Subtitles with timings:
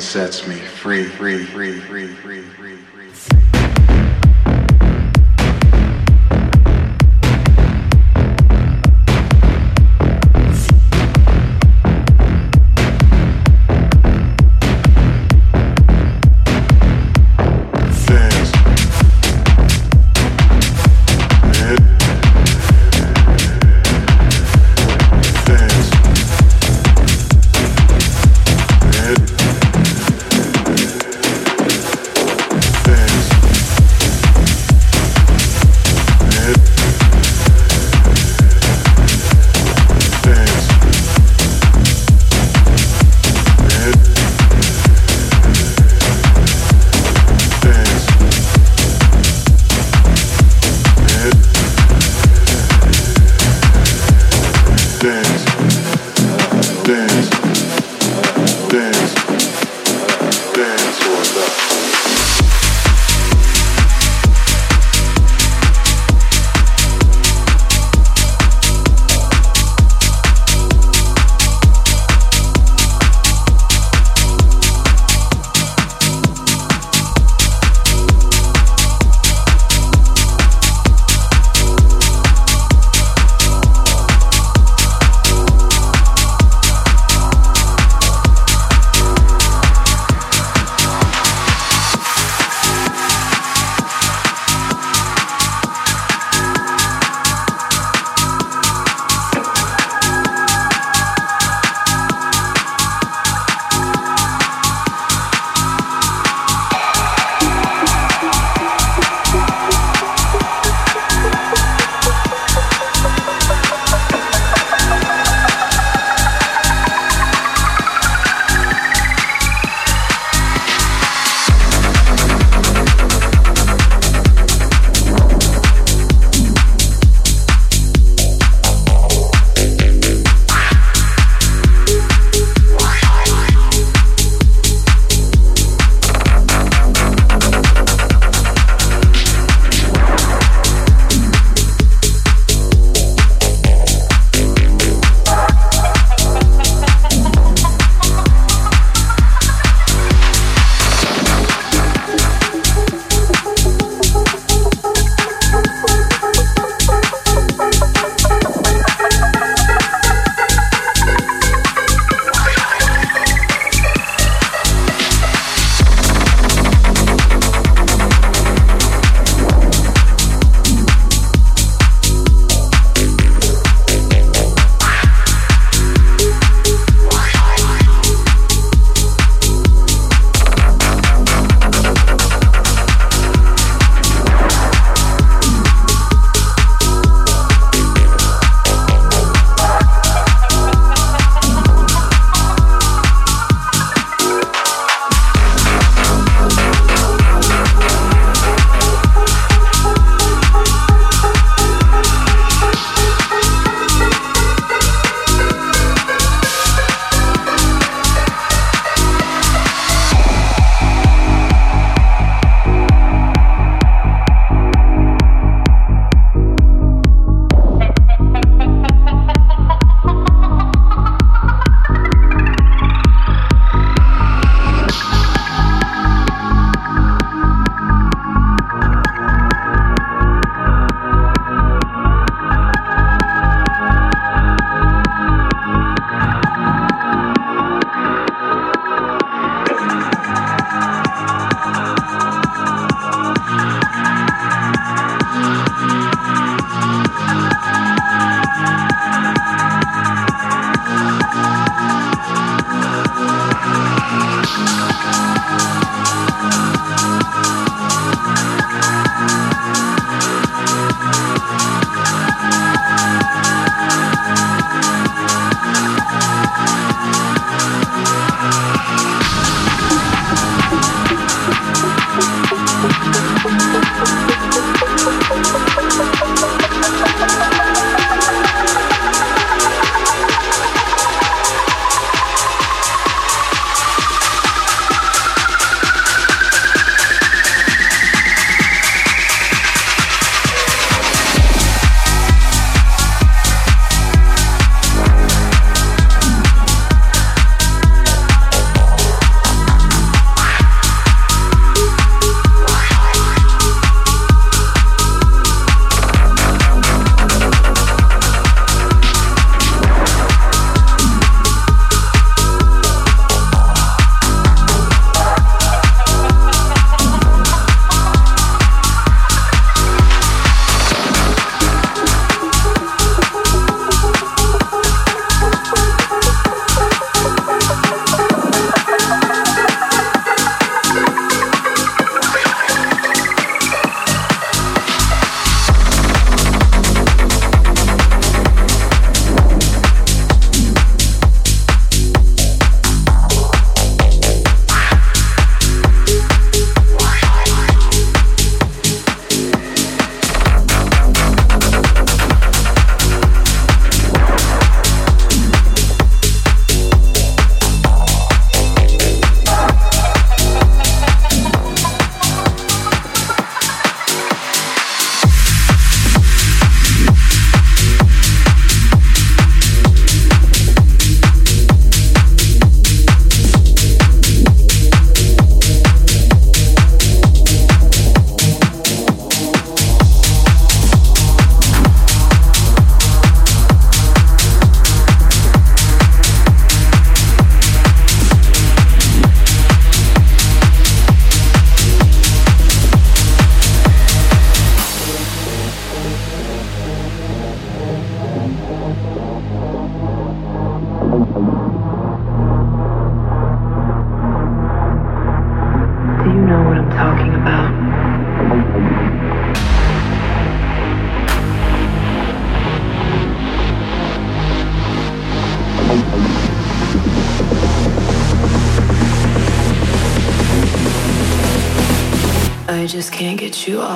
[0.00, 2.65] sets me free, free, free, free, free, free.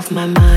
[0.00, 0.49] off my mind.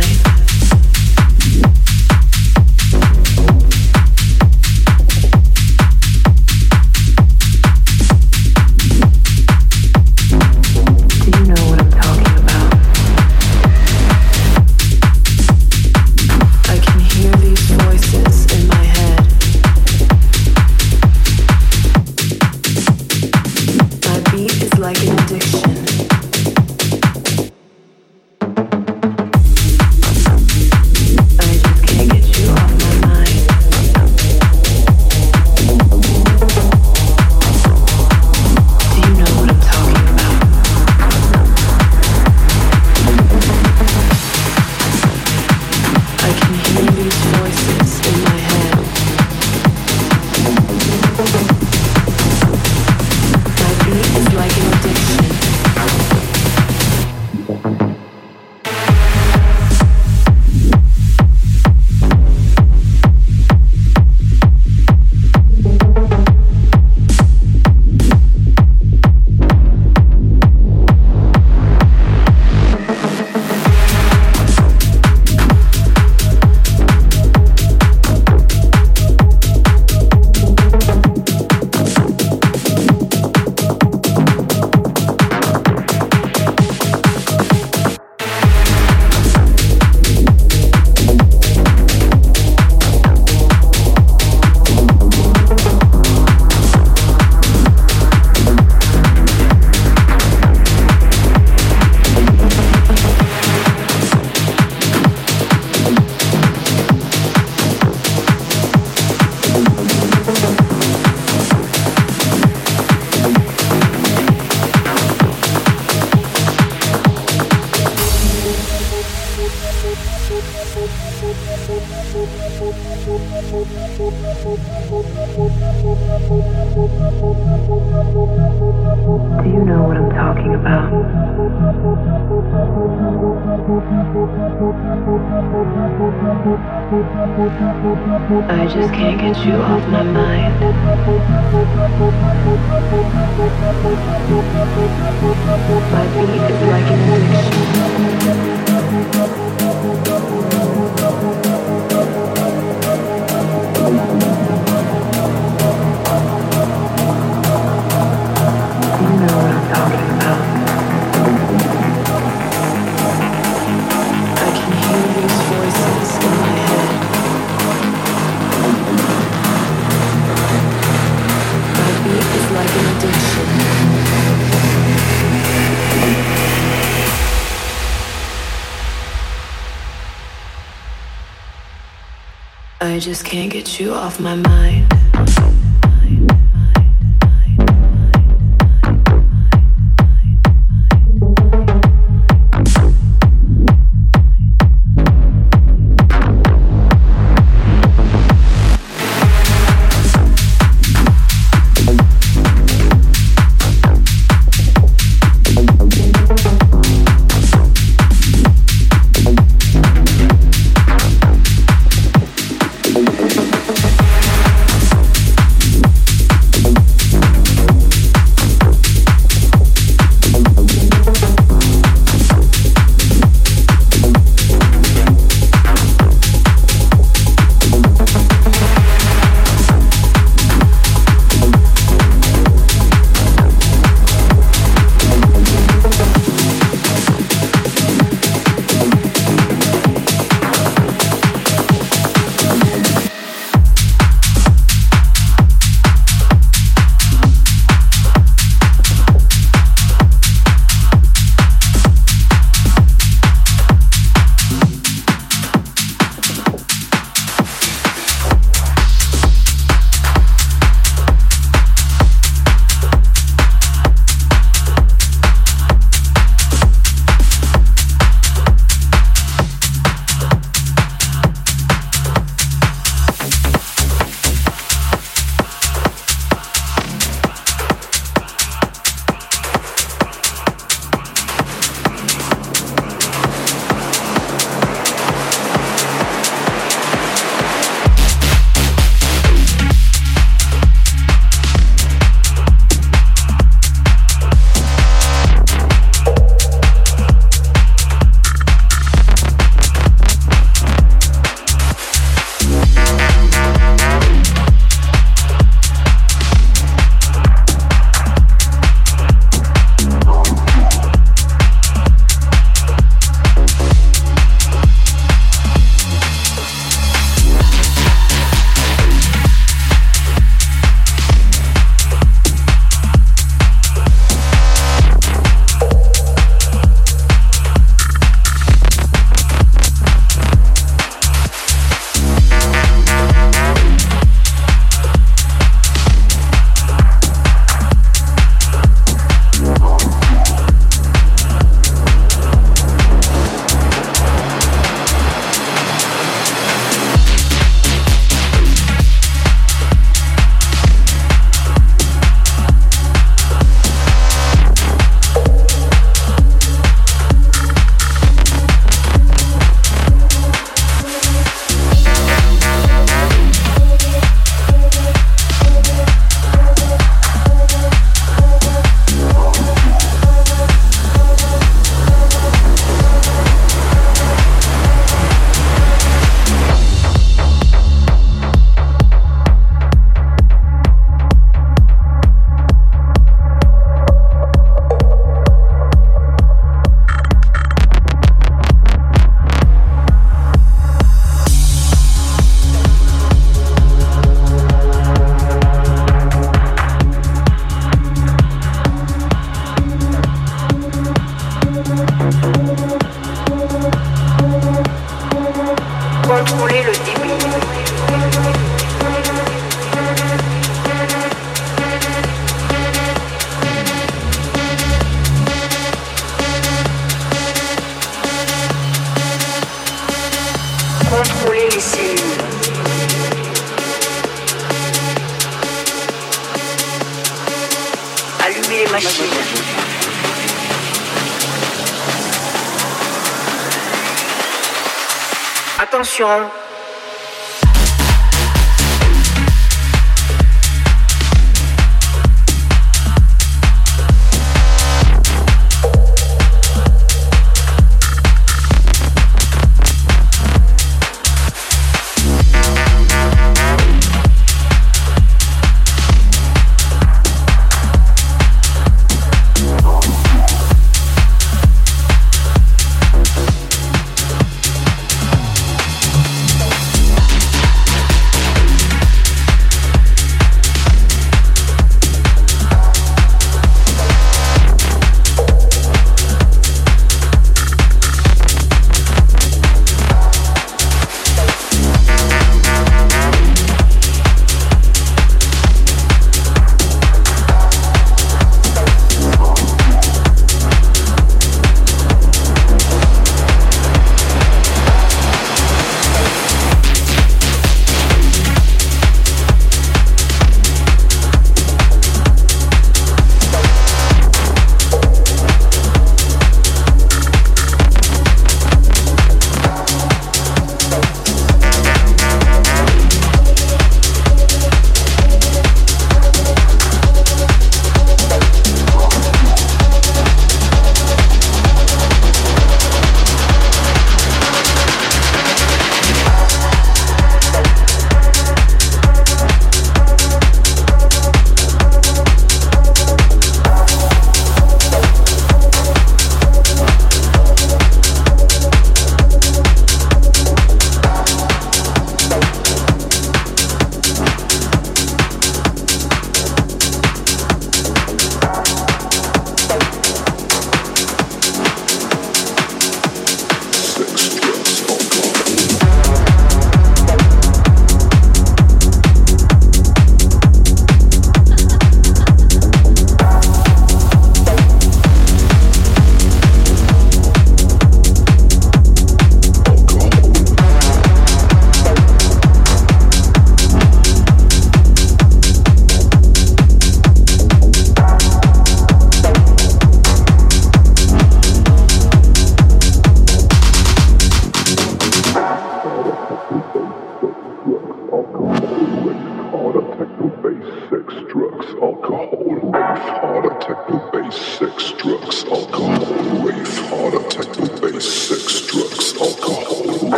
[183.14, 184.83] just can't get you off my mind.